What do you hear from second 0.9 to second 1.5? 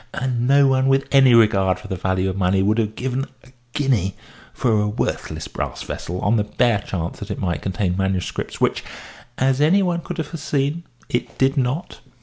any